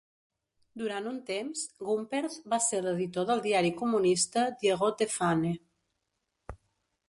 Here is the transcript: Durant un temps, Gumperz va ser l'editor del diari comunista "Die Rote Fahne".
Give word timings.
Durant 0.81 1.09
un 1.11 1.19
temps, 1.27 1.61
Gumperz 1.89 2.39
va 2.55 2.59
ser 2.69 2.81
l'editor 2.87 3.29
del 3.29 3.45
diari 3.45 3.73
comunista 3.85 4.49
"Die 4.65 4.77
Rote 4.81 5.11
Fahne". 5.19 5.57